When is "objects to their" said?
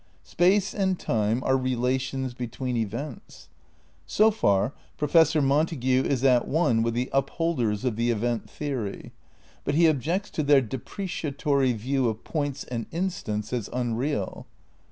9.85-10.59